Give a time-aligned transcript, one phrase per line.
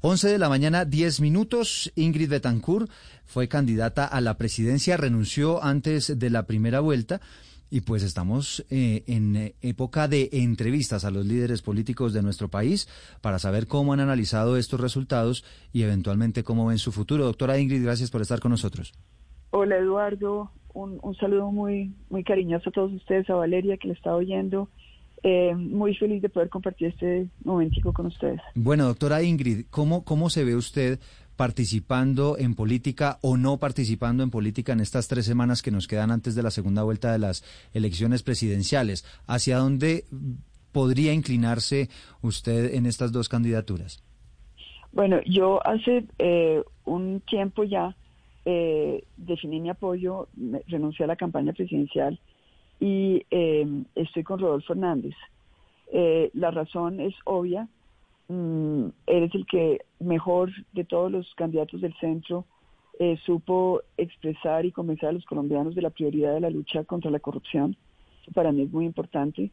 [0.00, 1.92] 11 de la mañana, 10 minutos.
[1.94, 2.90] Ingrid Betancourt
[3.24, 7.20] fue candidata a la presidencia, renunció antes de la primera vuelta.
[7.70, 12.88] Y pues estamos eh, en época de entrevistas a los líderes políticos de nuestro país
[13.20, 17.24] para saber cómo han analizado estos resultados y eventualmente cómo ven su futuro.
[17.24, 18.92] Doctora Ingrid, gracias por estar con nosotros.
[19.50, 23.94] Hola Eduardo, un, un saludo muy, muy cariñoso a todos ustedes, a Valeria que le
[23.94, 24.68] está oyendo
[25.26, 28.42] eh, muy feliz de poder compartir este momentico con ustedes.
[28.54, 31.00] Bueno, doctora Ingrid, ¿cómo, ¿cómo se ve usted
[31.34, 36.10] participando en política o no participando en política en estas tres semanas que nos quedan
[36.10, 39.06] antes de la segunda vuelta de las elecciones presidenciales?
[39.26, 40.04] ¿Hacia dónde
[40.72, 41.88] podría inclinarse
[42.20, 44.04] usted en estas dos candidaturas?
[44.92, 47.96] Bueno, yo hace eh, un tiempo ya
[48.44, 50.28] eh, definí mi apoyo,
[50.68, 52.20] renuncié a la campaña presidencial
[52.80, 55.14] y eh, estoy con Rodolfo Hernández.
[55.92, 57.68] Eh, la razón es obvia.
[58.28, 62.46] Mm, eres el que mejor de todos los candidatos del centro
[62.98, 67.10] eh, supo expresar y convencer a los colombianos de la prioridad de la lucha contra
[67.10, 67.76] la corrupción.
[68.34, 69.50] Para mí es muy importante.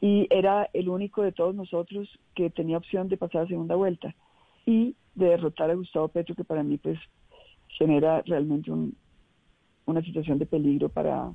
[0.00, 4.14] Y era el único de todos nosotros que tenía opción de pasar a segunda vuelta
[4.66, 6.98] y de derrotar a Gustavo Petro, que para mí pues
[7.68, 8.70] genera realmente
[9.86, 11.32] una situación de peligro para,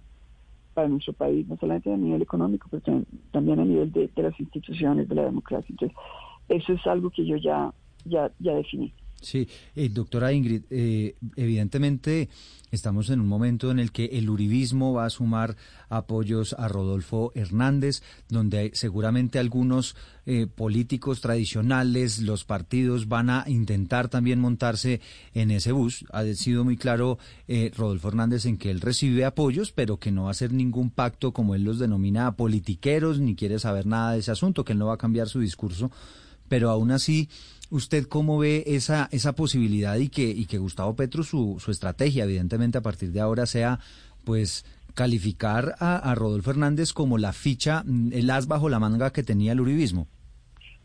[0.79, 4.39] para nuestro país, no solamente a nivel económico, pero también a nivel de, de las
[4.39, 5.67] instituciones, de la democracia.
[5.69, 5.97] Entonces,
[6.47, 7.73] eso es algo que yo ya,
[8.05, 8.93] ya, ya definí.
[9.21, 12.29] Sí, eh, doctora Ingrid, eh, evidentemente
[12.71, 15.57] estamos en un momento en el que el uribismo va a sumar
[15.89, 24.07] apoyos a Rodolfo Hernández, donde seguramente algunos eh, políticos tradicionales, los partidos van a intentar
[24.07, 25.01] también montarse
[25.33, 26.05] en ese bus.
[26.11, 27.17] Ha sido muy claro
[27.75, 31.33] Rodolfo Hernández en que él recibe apoyos, pero que no va a hacer ningún pacto
[31.33, 34.87] como él los denomina politiqueros, ni quiere saber nada de ese asunto, que él no
[34.87, 35.89] va a cambiar su discurso,
[36.49, 37.29] pero aún así
[37.71, 42.23] ¿Usted cómo ve esa, esa posibilidad y que, y que Gustavo Petro, su, su estrategia,
[42.23, 43.77] evidentemente a partir de ahora, sea
[44.25, 49.23] pues calificar a, Rodolfo Hernández como la ficha, mm, el as bajo la manga que
[49.23, 50.07] tenía el uribismo?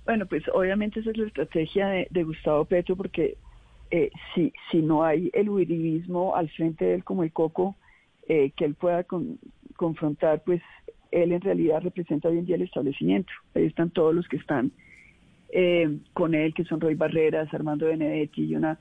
[0.05, 3.39] Bueno, pues obviamente esa es la estrategia de, Gustavo Petro, porque
[3.91, 7.77] eh, si, si no hay el uribismo al frente de él como el coco,
[8.29, 9.07] eh, que él pueda
[9.77, 10.61] confrontar, pues
[11.11, 13.33] él en realidad representa hoy en día el establecimiento.
[13.55, 14.71] Ahí están todos los que están
[15.57, 18.77] eh, con él, que son Roy Barreras, Armando Benedetti y una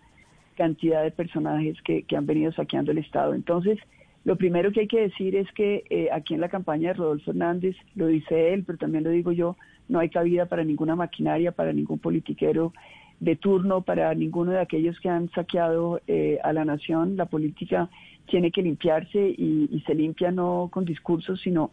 [0.58, 3.36] cantidad de personajes que, han venido saqueando el Estado.
[3.36, 3.78] Entonces,
[4.26, 7.30] lo primero que hay que decir es que eh, aquí en la campaña de Rodolfo
[7.30, 9.56] Hernández, lo dice él, pero también lo digo yo,
[9.88, 12.74] no hay cabida para ninguna maquinaria, para ningún politiquero
[13.20, 17.18] de turno, para ninguno de aquellos que han saqueado eh, a la nación.
[17.18, 17.88] La política
[18.26, 21.72] tiene que limpiarse y, se limpia no con discursos, sino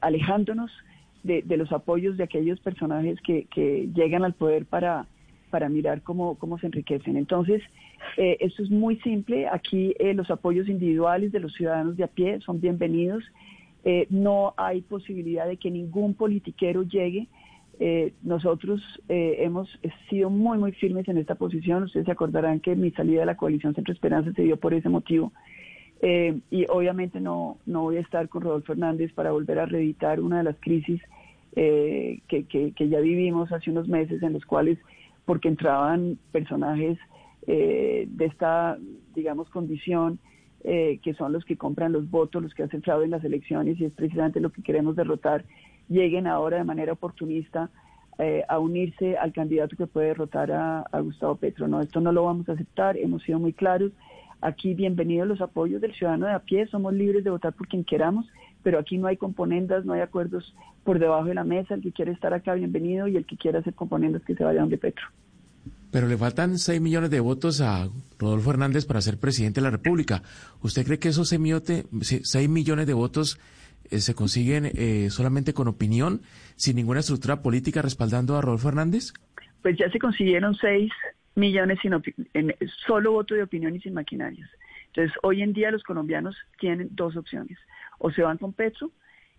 [0.00, 0.72] alejándonos
[1.22, 5.06] de, los apoyos de aquellos personajes que, que llegan al poder para,
[5.50, 7.16] para mirar cómo, cómo se enriquecen.
[7.16, 7.62] Entonces,
[8.16, 9.46] eh, esto es muy simple.
[9.48, 13.22] Aquí eh, los apoyos individuales de los ciudadanos de a pie son bienvenidos.
[13.84, 17.28] Eh, no hay posibilidad de que ningún politiquero llegue.
[18.22, 19.68] nosotros hemos
[20.08, 21.82] sido muy, muy firmes en esta posición.
[21.82, 24.88] Ustedes se acordarán que mi salida de la coalición Centro Esperanza se dio por ese
[24.88, 25.32] motivo.
[26.04, 30.18] Eh, y obviamente no, no voy a estar con Rodolfo Hernández para volver a reeditar
[30.20, 31.00] una de las crisis
[31.54, 34.78] eh, que, que, ya vivimos hace unos meses en los cuales,
[35.24, 36.98] porque entraban personajes
[37.46, 38.78] eh, de esta,
[39.14, 40.18] digamos, condición,
[40.64, 43.84] que son los que compran los votos, los que hacen fraude en las elecciones, y
[43.84, 45.44] es precisamente lo que queremos derrotar,
[45.88, 47.68] lleguen ahora de manera oportunista
[48.46, 51.66] a unirse al candidato que puede derrotar a, a Gustavo Petro.
[51.66, 53.90] No, esto no lo vamos a aceptar, hemos sido muy claros
[54.42, 57.84] Aquí bienvenidos los apoyos del ciudadano de a pie, somos libres de votar por quien
[57.84, 58.26] queramos,
[58.64, 61.74] pero aquí no hay componendas, no hay acuerdos por debajo de la mesa.
[61.74, 64.60] El que quiere estar acá, bienvenido, y el que quiera hacer componendas, que se vaya
[64.60, 65.06] donde Petro.
[65.92, 67.88] Pero le faltan 6 millones de votos a
[68.18, 70.24] Rodolfo Hernández para ser presidente de la República.
[70.60, 73.38] ¿Usted cree que esos 6 millones de votos
[73.90, 76.22] eh, se consiguen eh, solamente con opinión,
[76.56, 79.12] sin ninguna estructura política respaldando a Rodolfo Hernández?
[79.62, 80.90] Pues ya se consiguieron 6
[81.34, 81.92] millones sin
[82.34, 82.54] en
[82.86, 84.48] solo voto de opinión y sin maquinarias.
[84.88, 87.58] Entonces, hoy en día los colombianos tienen dos opciones.
[87.98, 88.90] O se van con Petro,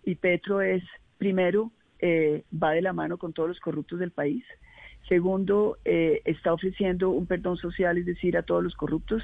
[0.04, 0.84] y Petro es,
[1.18, 4.44] primero, eh, va de la mano con todos los corruptos del país.
[5.08, 9.24] Segundo, eh, está ofreciendo un perdón social, es decir, a todos los corruptos.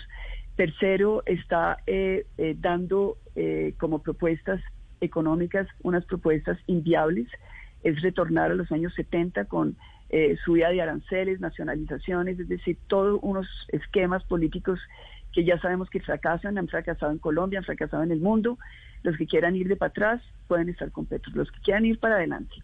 [0.56, 2.26] Tercero, está eh,
[2.58, 3.18] dando
[3.78, 4.62] como propuestas
[5.00, 7.28] económicas unas propuestas inviables.
[7.84, 9.78] Es retornar a los años 70 con
[10.10, 14.80] eh, subida de aranceles, nacionalizaciones, es decir, todos unos esquemas políticos
[15.34, 18.58] que ya sabemos que fracasan, han fracasado en Colombia, han fracasado en el mundo.
[19.04, 22.00] Los que quieran ir de para atrás pueden estar con Petro, los que quieran ir
[22.00, 22.56] para adelante.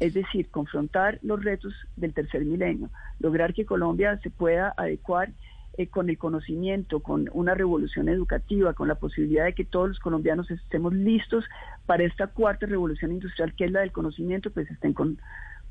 [0.00, 2.90] Es decir, confrontar los retos del tercer milenio,
[3.20, 5.30] lograr que Colombia se pueda adecuar
[5.76, 9.98] eh, con el conocimiento, con una revolución educativa, con la posibilidad de que todos los
[10.00, 11.44] colombianos estemos listos
[11.84, 15.18] para esta cuarta revolución industrial que es la del conocimiento, pues estén con,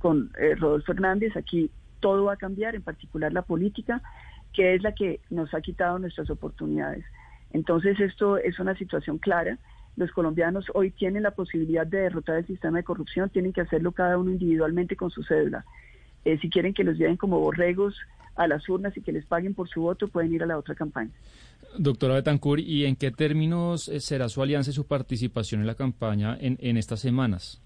[0.03, 1.37] con eh, Rodolfo Hernández.
[1.37, 1.71] Aquí
[2.01, 4.01] todo va a cambiar, en particular la política,
[4.51, 7.05] que es la que nos ha quitado nuestras oportunidades.
[7.53, 9.59] Entonces esto es una situación clara.
[9.95, 13.93] Los colombianos hoy tienen la posibilidad de derrotar el sistema de corrupción, tienen que hacerlo
[13.93, 15.63] cada uno individualmente con su cédula.
[16.25, 17.95] Eh, si quieren que los lleven como borregos
[18.35, 20.75] a las urnas y que les paguen por su voto, pueden ir a la otra
[20.75, 21.11] campaña.
[21.77, 25.75] Doctora Betancourt, ¿y en qué términos eh, será su alianza y su participación en la
[25.75, 27.61] campaña en, en estas semanas?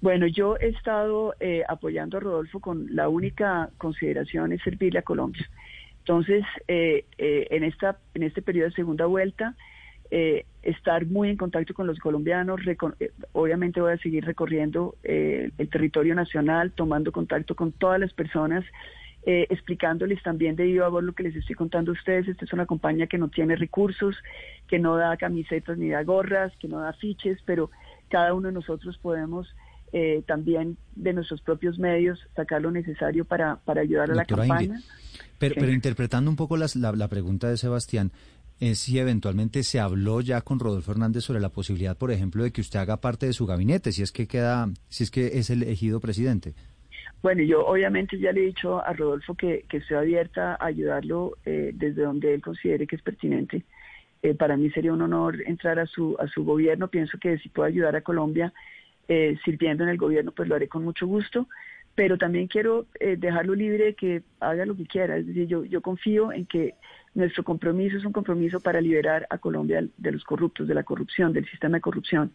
[0.00, 5.02] Bueno, yo he estado eh, apoyando a Rodolfo con la única consideración es servirle a
[5.02, 5.48] Colombia.
[5.98, 9.54] Entonces, eh, en esta en este periodo de segunda vuelta,
[10.62, 12.60] estar muy en contacto con los colombianos.
[13.32, 18.64] obviamente voy a seguir recorriendo el territorio nacional, tomando contacto con todas las personas
[19.30, 22.28] eh, explicándoles también de viva voz lo que les estoy contando a ustedes.
[22.28, 24.16] Esta es una compañía que no tiene recursos,
[24.66, 27.70] que no da camisetas ni da gorras, que no da fiches, pero
[28.08, 29.54] cada uno de nosotros podemos
[29.92, 34.80] eh, también de nuestros propios medios sacar lo necesario para, para ayudar a la campaña.
[35.38, 38.12] pero, pero, interpretando un poco la, la pregunta de Sebastián,
[38.60, 42.50] es si eventualmente se habló ya con Rodolfo Hernández sobre la posibilidad, por ejemplo, de
[42.50, 45.50] que usted haga parte de su gabinete, si es que queda, si es que es
[45.50, 46.54] elegido presidente.
[47.22, 51.72] Bueno, yo obviamente ya le he dicho a Rodolfo que, estoy abierta a ayudarlo eh,
[51.74, 53.64] desde donde él considere que es pertinente.
[54.22, 56.88] Eh, para mí sería un honor entrar a su, a su gobierno.
[56.88, 58.52] Pienso que si puedo ayudar a Colombia
[59.08, 61.48] eh, sirviendo en el gobierno, pues lo haré con mucho gusto.
[61.94, 65.16] Pero también quiero dejarlo libre de que haga lo que quiera.
[65.16, 66.74] Es decir, yo, yo confío en que
[67.14, 71.32] nuestro compromiso es un compromiso para liberar a Colombia de los corruptos, de la corrupción,
[71.32, 72.32] del sistema de corrupción.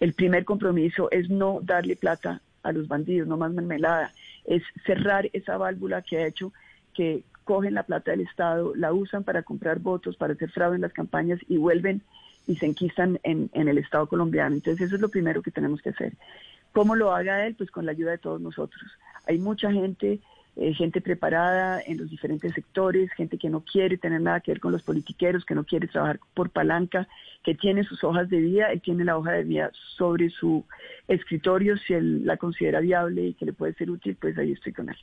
[0.00, 4.12] El primer compromiso es no darle plata a los bandidos, no más mermelada
[4.46, 6.52] es cerrar esa válvula que ha hecho
[6.94, 10.82] que cogen la plata del Estado, la usan para comprar votos, para hacer fraude en
[10.82, 12.02] las campañas y vuelven
[12.46, 14.54] y se enquistan en, el Estado colombiano.
[14.54, 16.14] Entonces eso es lo primero que tenemos que hacer.
[16.72, 17.54] ¿Cómo lo haga él?
[17.54, 18.82] Pues con la ayuda de todos nosotros.
[19.26, 20.20] Hay mucha gente,
[20.56, 24.60] eh, gente preparada en los diferentes sectores, gente que no quiere tener nada que ver
[24.60, 27.08] con los politiqueros, que no quiere trabajar por palanca,
[27.42, 30.64] que tiene sus hojas de vida, él tiene la hoja de vida sobre su
[31.08, 34.72] escritorio, si él la considera viable y que le puede ser útil, pues ahí estoy
[34.72, 34.96] con él.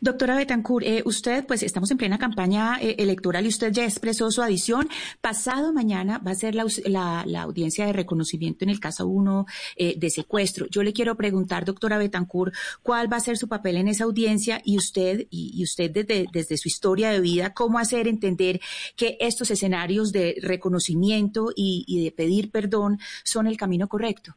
[0.00, 4.30] Doctora Betancourt, eh, usted, pues estamos en plena campaña eh, electoral y usted ya expresó
[4.30, 4.88] su adición.
[5.20, 9.46] Pasado mañana va a ser la, audiencia de reconocimiento en el caso 1
[9.76, 10.66] eh, de secuestro.
[10.70, 14.60] Yo le quiero preguntar, doctora Betancourt, cuál va a ser su papel en esa audiencia
[14.64, 18.60] y usted, y, usted desde, desde su historia de vida, cómo hacer entender
[18.96, 24.34] que estos escenarios de reconocimiento y de pedir perdón son el camino correcto.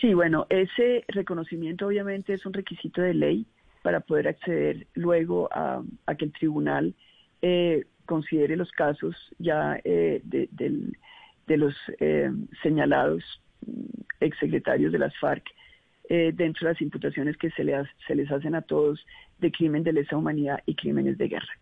[0.00, 3.46] Sí, bueno, ese reconocimiento obviamente es un requisito de ley
[3.84, 5.82] para poder acceder luego a,
[6.16, 6.94] que el tribunal
[7.42, 12.32] eh, considere los casos ya eh, de, los eh,
[12.62, 13.22] señalados
[13.66, 13.82] mm,
[14.20, 15.44] exsecretarios de las FARC
[16.08, 17.64] dentro de las imputaciones que se,
[18.06, 19.04] se les hacen a todos
[19.38, 21.58] de crimen de lesa humanidad y crímenes de guerra.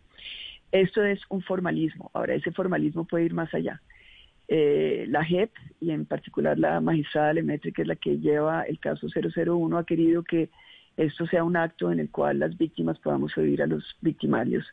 [0.72, 2.10] Esto es un formalismo.
[2.12, 3.80] Ahora, ese formalismo puede ir más allá.
[4.48, 9.06] la JEP y en particular la magistrada Lemetri, que es la que lleva el caso
[9.08, 10.50] 001, ha querido que
[10.96, 14.64] esto sea un acto en el cual las víctimas podamos oír a los victimarios,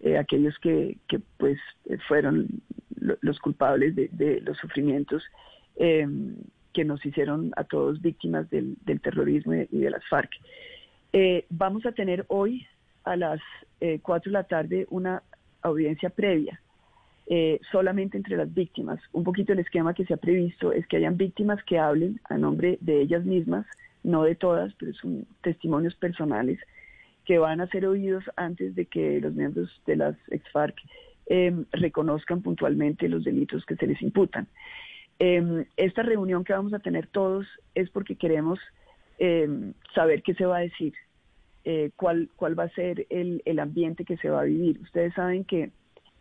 [0.00, 0.98] eh, aquellos que,
[1.36, 2.46] pues eh, fueron
[3.20, 5.22] los culpables de, los sufrimientos
[5.76, 6.36] em,
[6.72, 10.30] que nos hicieron a todos víctimas del, terrorismo y de las FARC.
[11.12, 12.66] Eh, vamos a tener hoy
[13.04, 13.40] a las
[14.02, 15.22] 4 de la tarde una
[15.60, 16.58] audiencia previa
[17.70, 18.98] solamente entre las víctimas.
[19.12, 22.38] Un poquito el esquema que se ha previsto es que hayan víctimas que hablen a
[22.38, 23.66] nombre de ellas mismas,
[24.04, 26.60] no de todas, pero son testimonios personales
[27.24, 30.76] que van a ser oídos antes de que los miembros de las ex-FARC
[31.26, 34.46] em, reconozcan puntualmente los delitos que se les imputan.
[35.18, 38.60] Em, esta reunión que vamos a tener todos es porque queremos
[39.18, 40.92] em, saber qué se va a decir,
[41.64, 44.80] eh, cuál, cuál va a ser el, el, ambiente que se va a vivir.
[44.82, 45.70] Ustedes saben que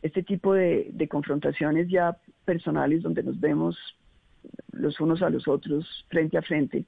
[0.01, 3.77] este tipo de, de confrontaciones ya personales donde nos vemos
[4.71, 6.85] los unos a los otros frente a frente,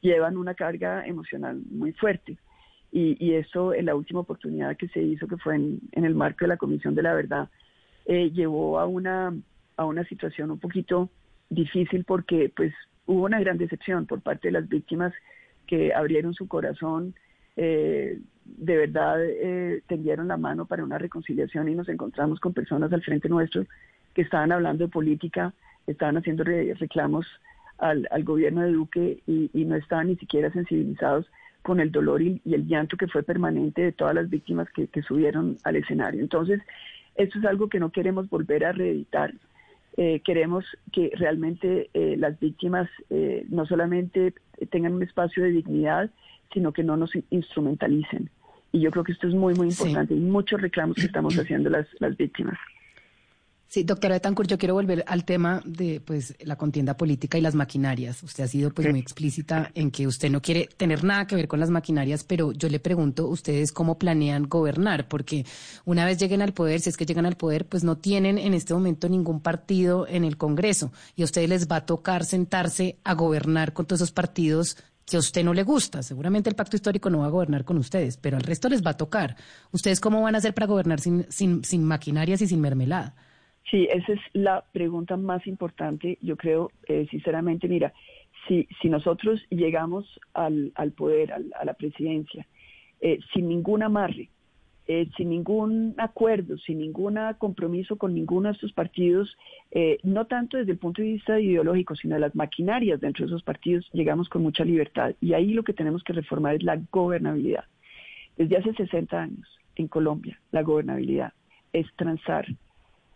[0.00, 2.36] llevan una carga emocional muy fuerte.
[2.90, 6.44] Y, y eso en la última oportunidad que se hizo, que fue en, el marco
[6.44, 7.48] de la Comisión de la Verdad,
[8.06, 9.34] eh, llevó a una,
[9.76, 11.10] a una situación un poquito
[11.50, 12.72] difícil porque pues
[13.06, 15.12] hubo una gran decepción por parte de las víctimas
[15.66, 17.14] que abrieron su corazón,
[17.56, 22.90] eh, de verdad eh, tendieron la mano para una reconciliación y nos encontramos con personas
[22.92, 23.66] al frente nuestro
[24.14, 25.52] que estaban hablando de política,
[25.86, 27.26] estaban haciendo reclamos
[27.78, 31.26] al, gobierno de Duque y, no estaban ni siquiera sensibilizados
[31.62, 35.58] con el dolor y, el llanto que fue permanente de todas las víctimas que, subieron
[35.64, 36.20] al escenario.
[36.20, 36.60] Entonces,
[37.14, 39.32] esto es algo que no queremos volver a reeditar.
[39.96, 44.34] Eh, queremos que realmente eh, las víctimas eh, no solamente
[44.70, 46.10] tengan un espacio de dignidad,
[46.52, 48.30] sino que no nos instrumentalicen.
[48.70, 50.14] Y yo creo que esto es muy, muy importante.
[50.14, 52.58] y muchos reclamos que estamos haciendo las, las víctimas.
[53.70, 57.54] Sí, doctora Betancourt, yo quiero volver al tema de pues la contienda política y las
[57.54, 58.22] maquinarias.
[58.22, 61.48] Usted ha sido pues muy explícita en que usted no quiere tener nada que ver
[61.48, 65.44] con las maquinarias, pero yo le pregunto, ustedes cómo planean gobernar, porque
[65.84, 68.54] una vez lleguen al poder, si es que llegan al poder, pues no tienen en
[68.54, 72.96] este momento ningún partido en el Congreso y a ustedes les va a tocar sentarse
[73.04, 76.02] a gobernar con todos esos partidos que a usted no le gusta.
[76.02, 78.92] Seguramente el pacto histórico no va a gobernar con ustedes, pero al resto les va
[78.92, 79.36] a tocar.
[79.72, 83.14] ¿Ustedes cómo van a hacer para gobernar sin, sin, sin maquinarias y sin mermelada?
[83.70, 86.18] Sí, esa es la pregunta más importante.
[86.22, 87.92] Yo creo, eh, sinceramente, mira,
[88.46, 92.46] si, si nosotros llegamos al, al poder, a la presidencia,
[93.00, 94.30] eh, sin ningún amarre,
[94.86, 99.36] eh, sin ningún acuerdo, sin ningún compromiso con ninguno de estos partidos,
[100.02, 103.42] no tanto desde el punto de vista ideológico, sino de las maquinarias dentro de esos
[103.42, 105.14] partidos, llegamos con mucha libertad.
[105.20, 107.64] Y ahí lo que tenemos que reformar es la gobernabilidad.
[108.38, 111.34] Desde hace 60 años en Colombia, la gobernabilidad
[111.74, 112.46] es transar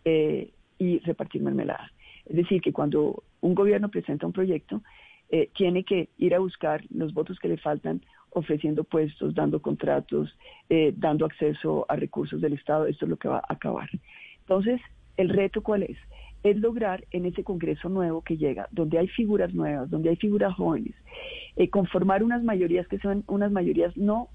[0.05, 1.91] eh, y repartir mermelada.
[2.25, 4.81] Es decir, que cuando un gobierno presenta un proyecto,
[5.29, 10.35] eh, tiene que ir a buscar los votos que le faltan ofreciendo puestos, dando contratos,
[10.69, 12.85] eh, dando acceso a recursos del Estado.
[12.85, 13.89] Esto es lo que va a acabar.
[14.39, 14.81] Entonces,
[15.17, 15.97] ¿el reto cuál es?
[16.43, 20.53] Es lograr en ese Congreso nuevo que llega, donde hay figuras nuevas, donde hay figuras
[20.55, 20.93] jóvenes,
[21.71, 24.29] conformar unas mayorías que son unas mayorías no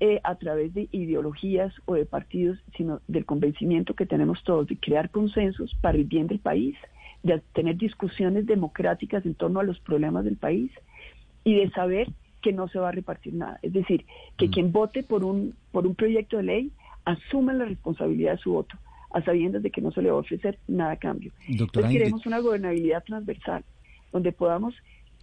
[0.00, 4.76] eh, a través de ideologías o de partidos, sino del convencimiento que tenemos todos de
[4.76, 6.76] crear consensos para el bien del país,
[7.22, 10.70] de tener discusiones democráticas en torno a los problemas del país
[11.42, 12.08] y de saber
[12.42, 13.58] que no se va a repartir nada.
[13.62, 14.04] Es decir,
[14.36, 14.50] que mm.
[14.50, 16.72] quien vote por un, por un proyecto de ley
[17.04, 18.76] asuma la responsabilidad de su voto,
[19.12, 21.32] a sabiendas de que no se le va a ofrecer nada a cambio.
[21.48, 23.64] Entonces queremos una gobernabilidad transversal,
[24.12, 24.74] donde podamos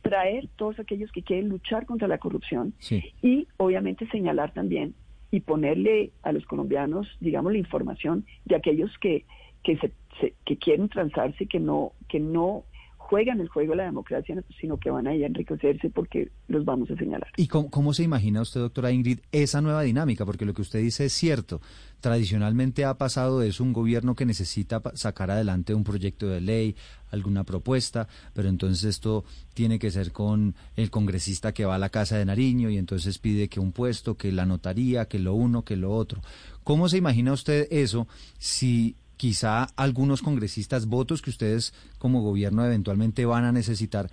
[0.06, 2.76] traer todos aquellos que quieren luchar contra la corrupción
[3.24, 4.94] y obviamente señalar también
[5.32, 9.26] y ponerle a los colombianos, digamos, la información de aquellos que,
[9.64, 12.66] que, se, que quieren transarse, que no, que no
[13.06, 16.96] juegan el juego de la democracia, sino que van a enriquecerse porque los vamos a
[16.96, 17.30] señalar.
[17.38, 20.26] ¿Y cómo, se imagina usted, doctora Ingrid, esa nueva dinámica?
[20.26, 21.62] Porque lo que usted dice es cierto.
[22.00, 26.76] Tradicionalmente ha pasado es un gobierno que necesita sacar adelante un proyecto de ley,
[27.12, 31.90] alguna propuesta, pero entonces esto tiene que ser con el congresista que va a la
[31.90, 35.64] casa de Nariño y entonces pide que un puesto, que la notaría, que lo uno,
[35.64, 36.22] que lo otro.
[36.64, 38.08] ¿Cómo se imagina usted eso
[38.40, 44.10] si quizá algunos congresistas, votos que ustedes como gobierno eventualmente van a necesitar.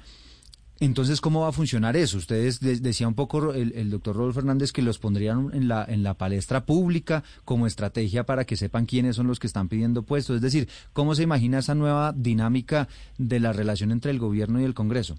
[0.80, 2.18] Entonces, ¿cómo va a funcionar eso?
[2.18, 6.14] Ustedes decía un poco el, doctor Rodolfo Fernández que los pondrían en la, en la
[6.14, 10.36] palestra pública como estrategia para que sepan quiénes son los que están pidiendo puestos.
[10.36, 14.64] Es decir, ¿cómo se imagina esa nueva dinámica de la relación entre el gobierno y
[14.64, 15.14] el Congreso?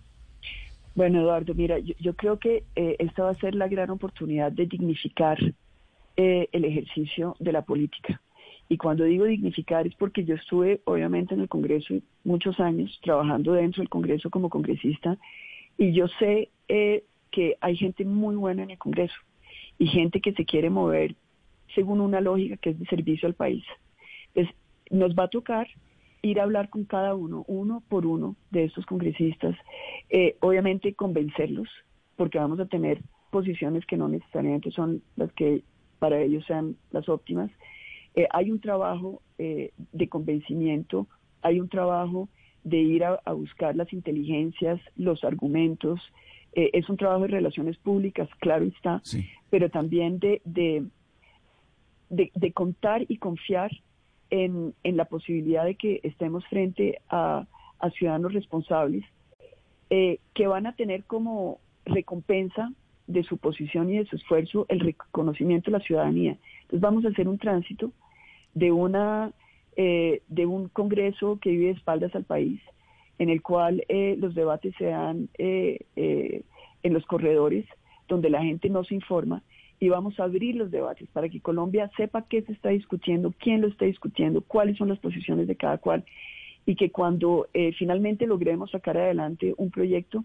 [0.96, 4.66] Bueno, Eduardo, mira, yo, creo que eh, esta va a ser la gran oportunidad de
[4.66, 5.38] dignificar
[6.18, 8.22] eh, el ejercicio de la política.
[8.70, 13.54] Y cuando digo dignificar es porque yo estuve obviamente en el Congreso muchos años trabajando
[13.54, 15.18] dentro del Congreso como congresista
[15.78, 19.16] y yo sé eh, que hay gente muy buena en el Congreso
[19.78, 21.16] y gente que se quiere mover
[21.76, 23.64] según una lógica que es de servicio al país.
[24.34, 24.56] Entonces,
[24.92, 25.68] nos va a tocar
[26.22, 29.56] ir a hablar con cada uno, uno por uno de estos congresistas,
[30.10, 31.68] eh, obviamente convencerlos,
[32.16, 35.64] porque vamos a tener posiciones que no necesariamente son las que
[36.00, 37.52] para ellos sean las óptimas,
[38.16, 41.08] eh, hay un trabajo eh, de convencimiento,
[41.42, 42.30] hay un trabajo
[42.64, 46.00] de ir a, buscar las inteligencias, los argumentos,
[46.54, 49.02] eh, es un trabajo de relaciones públicas, claro está,
[49.50, 50.86] pero también de, de,
[52.10, 53.72] de, contar y confiar
[54.30, 57.48] en, en, la posibilidad de que estemos frente a,
[57.80, 59.04] a ciudadanos responsables
[59.90, 62.72] que van a tener como recompensa
[63.06, 66.38] de su posición y de su esfuerzo el reconocimiento de la ciudadanía.
[66.64, 67.92] Entonces vamos a hacer un tránsito
[68.54, 69.34] de una
[69.76, 72.62] eh, de un Congreso que vive de espaldas al país,
[73.18, 77.66] en el cual eh, los debates se dan eh, en los corredores,
[78.08, 79.42] donde la gente no se informa,
[79.80, 83.62] y vamos a abrir los debates para que Colombia sepa qué se está discutiendo, quién
[83.62, 86.06] lo está discutiendo, cuáles son las posiciones de cada cual,
[86.68, 90.24] y que cuando finalmente logremos sacar adelante un proyecto,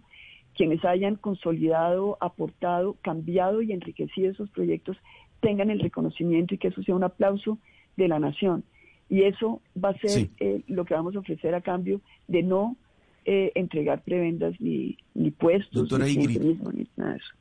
[0.55, 4.97] quienes hayan consolidado, aportado, cambiado y enriquecido esos proyectos
[5.41, 7.59] tengan el reconocimiento y que eso sea un aplauso
[7.99, 8.65] de la nación.
[9.11, 12.77] Y eso va a ser eh, lo que vamos a ofrecer a cambio de no
[13.25, 17.35] eh, entregar prebendas ni, ni puestos, ni, nada de eso.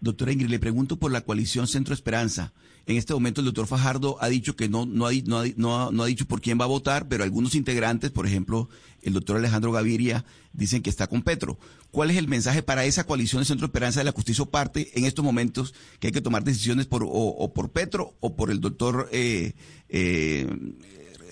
[0.00, 2.52] Doctora Ingrid, le pregunto por la coalición Centro Esperanza.
[2.86, 6.02] En este momento el doctor Fajardo ha dicho que no, no, ha, no, no, no
[6.02, 8.70] ha dicho por quién va a votar, pero algunos integrantes, por ejemplo,
[9.02, 11.58] el doctor Alejandro Gaviria, dicen que está con Petro.
[11.90, 14.88] ¿Cuál es el mensaje para esa coalición de Centro Esperanza de la usted hizo parte
[14.98, 18.60] en estos momentos que hay que tomar decisiones por, o, por Petro o por el
[18.60, 19.52] doctor eh,
[19.90, 20.48] eh,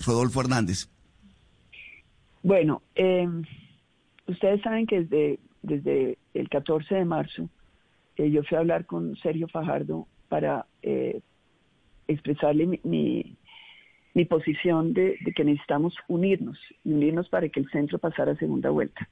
[0.05, 0.89] Rodolfo Hernández?
[2.43, 3.27] Bueno, eh,
[4.27, 7.49] ustedes saben que desde, desde el 14 de marzo
[8.27, 11.21] yo fui a hablar con Sergio Fajardo para eh,
[12.09, 13.37] expresarle mi,
[14.29, 19.09] posición de, que necesitamos unirnos unirnos para que el centro pasara a segunda vuelta.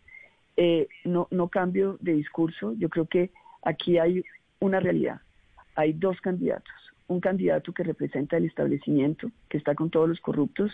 [0.57, 3.31] Eh, no, cambio de discurso, yo creo que
[3.63, 4.25] aquí hay
[4.59, 5.21] una realidad.
[5.77, 6.75] Hay dos candidatos.
[7.07, 10.73] Un candidato que representa el establecimiento, que está con todos los corruptos,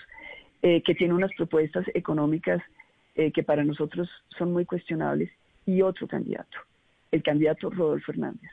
[0.62, 2.62] eh, que tiene unas propuestas económicas
[3.15, 4.09] que para nosotros
[4.39, 5.31] son muy cuestionables,
[5.67, 6.57] y otro candidato
[7.12, 8.50] el candidato Rodolfo Hernández,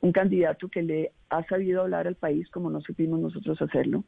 [0.00, 4.04] un candidato que le ha sabido hablar al país como no supimos nosotros hacerlo,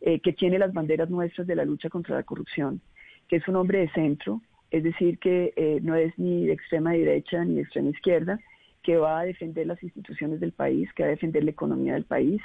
[0.00, 2.80] eh, que tiene las banderas nuestras de la lucha contra la corrupción,
[3.26, 6.92] que es un hombre de centro, es decir, que eh, no es ni de extrema
[6.92, 8.38] derecha ni de extrema izquierda,
[8.82, 12.04] que va a defender las instituciones del país, que va a defender la economía del
[12.04, 12.40] país,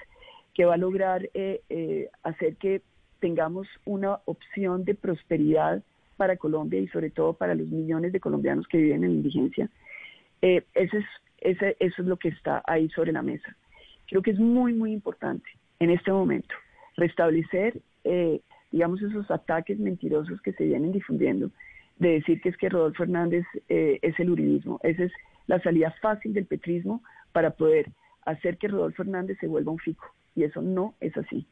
[0.53, 2.81] que va a lograr eh, hacer que
[3.19, 5.83] tengamos una opción de prosperidad
[6.15, 9.69] para Colombia y sobre todo para los millones de colombianos que viven en indigencia
[10.43, 10.91] eh, es,
[11.39, 13.55] eso es lo que está ahí sobre la mesa.
[14.07, 16.53] Creo que es muy, muy importante en este momento
[16.97, 21.49] restablecer, eh, digamos, esos ataques mentirosos que se vienen difundiendo,
[21.97, 24.81] de decir que es que Rodolfo Hernández eh, es el uribismo.
[24.83, 25.13] Esa es
[25.47, 27.87] la salida fácil del petrismo para poder
[28.25, 30.13] hacer que Rodolfo Hernández se vuelva un fico.
[30.35, 31.47] Y eso no es así.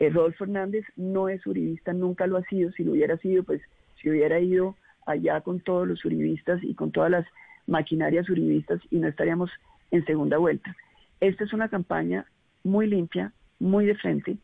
[0.00, 2.72] Rodolfo Hernández no es uribista, nunca lo ha sido.
[2.72, 3.60] Si lo hubiera sido, pues
[4.00, 4.74] si hubiera ido
[5.06, 7.26] allá con todos los uribistas y con todas las
[7.66, 9.50] maquinarias uribistas y no estaríamos
[9.90, 10.74] en segunda vuelta.
[11.20, 12.26] Esta es una campaña
[12.64, 14.36] muy limpia, muy de frente.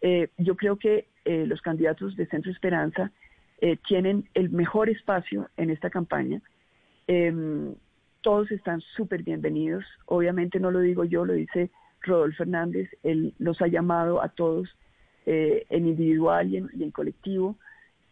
[0.00, 3.12] Eh, yo creo que eh, los candidatos de Centro Esperanza
[3.60, 6.42] eh, tienen el mejor espacio en esta campaña.
[7.06, 7.74] Em,
[8.20, 9.84] todos están súper bienvenidos.
[10.06, 11.70] Obviamente no lo digo yo, lo dice
[12.02, 12.90] Rodolfo Hernández.
[13.02, 14.68] Él los ha llamado a todos
[15.28, 17.56] en individual y en colectivo.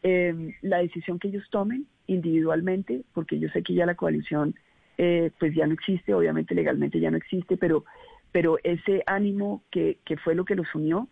[0.06, 4.54] Em, la decisión que ellos tomen individualmente, porque yo sé que ya la coalición
[4.98, 7.86] eh, pues ya no existe, obviamente legalmente ya no existe, pero,
[8.30, 11.08] pero ese ánimo que, que fue lo que los unió,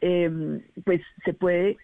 [0.00, 1.76] em, pues se puede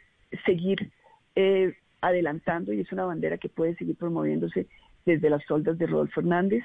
[0.46, 0.90] seguir
[1.34, 4.66] eh, adelantando y es una bandera que puede seguir promoviéndose
[5.04, 6.64] desde las soldas de Rodolfo Hernández.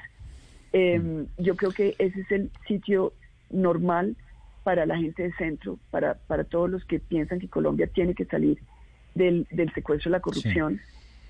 [0.72, 3.12] Em, yo creo que ese es el sitio
[3.50, 4.16] normal
[4.64, 8.24] para la gente de centro, para, para todos los que piensan que Colombia tiene que
[8.24, 8.58] salir
[9.16, 10.80] del, del secuestro de la corrupción.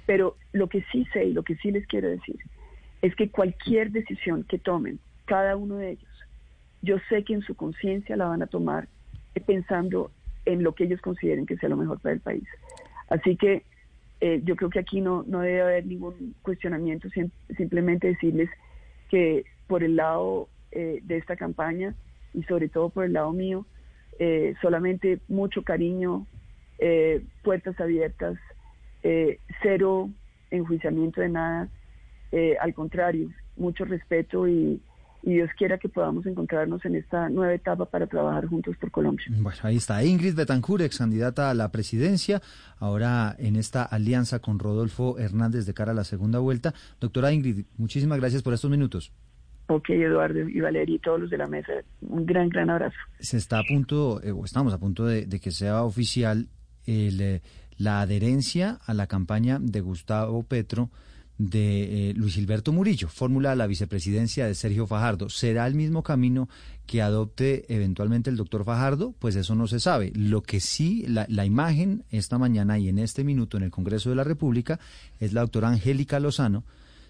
[0.06, 2.38] Pero lo que sí sé y lo que sí les quiero decir
[3.02, 6.10] es que cualquier decisión que tomen, cada uno de ellos,
[6.82, 8.88] yo sé que en su conciencia la van a tomar
[9.46, 10.12] pensando
[10.46, 12.48] en lo que ellos consideren que sea lo mejor para el país.
[13.10, 13.64] Así que
[14.20, 17.10] eh, yo creo que aquí no, no debe haber ningún cuestionamiento,
[17.58, 18.50] simplemente decirles
[19.10, 21.96] que por el lado eh, de esta campaña
[22.34, 23.66] y sobre todo por el lado mío,
[24.20, 26.28] eh, solamente mucho cariño,
[27.44, 28.38] puertas abiertas,
[29.04, 30.10] eh, cero
[30.52, 31.70] enjuiciamiento de nada,
[32.32, 34.82] eh, al contrario, mucho respeto y,
[35.24, 39.24] Dios quiera que podamos encontrarnos en esta nueva etapa para trabajar juntos por Colombia.
[39.30, 42.42] Bueno, ahí está Ingrid Betancourt, ex candidata a la presidencia,
[42.80, 46.74] ahora en esta alianza con Rodolfo Hernández de cara a la segunda vuelta.
[47.00, 49.14] Doctora Ingrid, muchísimas gracias por estos minutos.
[49.68, 52.98] Ok, Eduardo y Valeria y todos los de la mesa, un gran, gran abrazo.
[53.20, 56.48] Se está a punto, eh, o estamos a punto de, de que sea oficial
[56.86, 57.42] el
[57.82, 60.92] la adherencia a la campaña de Gustavo Petro
[61.40, 65.30] de eh, Luis Gilberto Murillo, fórmula a la vicepresidencia de Sergio Fajardo.
[65.30, 66.48] ¿Será el mismo camino
[66.86, 69.16] que adopte eventualmente el doctor Fajardo?
[69.18, 70.12] Pues eso no se sabe.
[70.14, 74.16] Lo que sí, la imagen esta mañana y en este minuto en el Congreso de
[74.16, 74.80] la República
[75.20, 76.64] es la doctora Angélica Lozano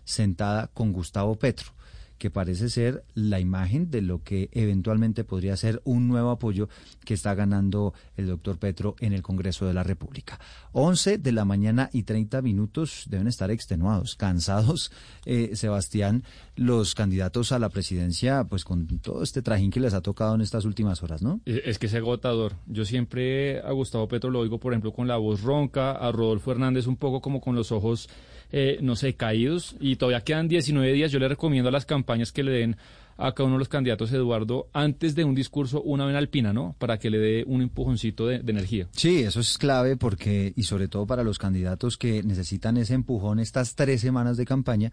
[0.06, 1.74] sentada con Gustavo Petro
[2.22, 6.70] que parece ser la imagen de lo que eventualmente podría ser un nuevo apoyo
[7.04, 10.40] que está ganando el doctor Petro en el Congreso de la República.
[10.74, 14.92] 11 de la mañana y 30 minutos deben estar extenuados, cansados,
[15.26, 16.24] eh, Sebastián,
[16.56, 20.42] los candidatos a la presidencia, pues con todo este trajín que les ha tocado en
[20.42, 21.42] estas últimas horas, ¿no?
[21.46, 22.54] Es que es agotador.
[22.68, 26.52] Yo siempre a Gustavo Petro lo oigo, por ejemplo, con la voz ronca, a Rodolfo
[26.52, 28.10] Hernández un poco como con los ojos
[28.52, 31.12] eh, no sé, caídos y todavía quedan 19 días.
[31.12, 32.78] Yo le recomiendo a las campañas que le den
[33.18, 36.76] a cada uno de los candidatos, Eduardo, antes de un discurso, una vena alpina, ¿no?
[36.80, 38.88] Para que le dé un empujoncito de, energía.
[38.92, 43.40] Sí, eso es clave porque, y sobre todo para los candidatos que necesitan ese empujón
[43.40, 44.92] estas tres semanas de campaña,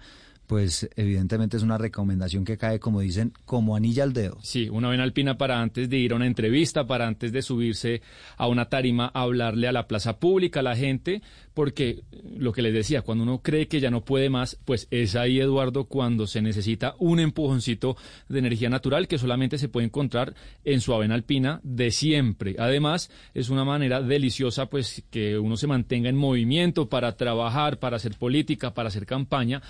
[0.48, 4.38] pues evidentemente es una recomendación que cae, como dicen, como anilla al dedo.
[4.42, 8.00] Sí, una avena alpina para antes de ir a una entrevista, para antes de subirse
[8.38, 11.20] a una tarima a hablarle a la plaza pública, a la gente,
[11.52, 12.02] porque
[12.34, 15.38] lo que les decía, cuando uno cree que ya no puede más, pues es ahí,
[15.38, 17.98] Eduardo, cuando se necesita un empujoncito
[18.30, 20.34] de energía natural que solamente se puede encontrar
[20.64, 22.56] en su avena alpina de siempre.
[22.58, 27.96] Además, es una manera deliciosa, pues, que uno se mantenga en movimiento para trabajar, para
[27.96, 29.60] hacer política, para hacer campaña.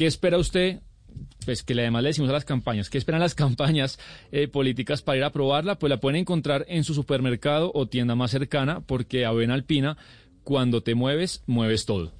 [0.00, 0.80] ¿Qué espera usted
[1.44, 3.98] pues que además le decimos a las campañas, ¿qué esperan las campañas
[4.32, 5.78] eh, políticas para ir a probarla?
[5.78, 9.98] Pues la pueden encontrar en su supermercado o tienda más cercana, porque Avena Alpina
[10.42, 12.14] cuando te mueves, mueves todo.